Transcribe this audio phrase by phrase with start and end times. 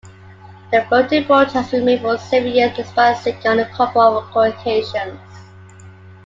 [0.71, 5.19] The floating boathouse remained for several years despite sinking on a couple of occasions.